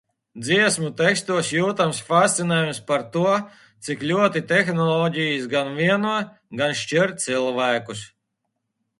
Dziesmu 0.45 0.87
tekstos 0.99 1.49
jūtams 1.55 1.97
fascinējums 2.05 2.79
par 2.87 3.03
to, 3.15 3.33
cik 3.87 4.05
ļoti 4.11 4.41
tehnoloģijas 4.51 5.45
gan 5.51 5.69
vieno, 5.81 6.15
gan 6.63 6.73
šķir 6.81 7.13
cilvēkus. 7.25 8.03